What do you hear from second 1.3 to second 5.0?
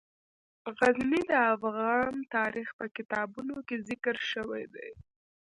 د افغان تاریخ په کتابونو کې ذکر شوی دي.